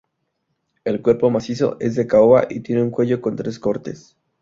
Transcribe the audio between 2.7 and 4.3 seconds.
un cuello con tres cortes.